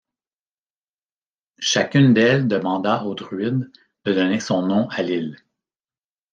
[1.59, 3.71] Chacune d’elles demanda au druide
[4.05, 5.37] de donner son nom à l’île.